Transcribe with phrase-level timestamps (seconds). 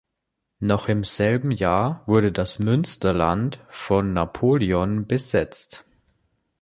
[0.57, 5.85] Noch im selben Jahr wurde das Münsterland von Napoleon besetzt.